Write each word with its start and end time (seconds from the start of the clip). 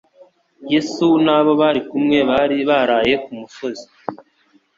Yesu 0.71 1.05
n'abo 1.25 1.51
bari 1.61 1.81
kumwe 1.89 2.17
bari 2.29 2.57
baraye 2.69 3.13
ku 3.23 3.31
musozi, 3.39 3.85